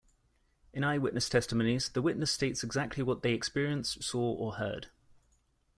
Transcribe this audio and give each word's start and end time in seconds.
In 0.73 0.83
eye-witness 0.83 1.29
testimonies 1.29 1.89
the 1.89 2.01
witness 2.01 2.31
states 2.31 2.63
exactly 2.63 3.03
what 3.03 3.21
they 3.21 3.33
experienced, 3.35 4.01
saw, 4.01 4.31
or 4.33 4.53
heard. 4.55 4.87